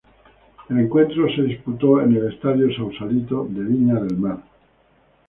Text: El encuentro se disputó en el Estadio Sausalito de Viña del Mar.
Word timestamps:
El 0.69 0.79
encuentro 0.79 1.27
se 1.31 1.43
disputó 1.43 2.01
en 2.01 2.15
el 2.17 2.33
Estadio 2.33 2.73
Sausalito 2.75 3.45
de 3.47 3.59
Viña 3.61 3.99
del 3.99 4.17
Mar. 4.17 4.39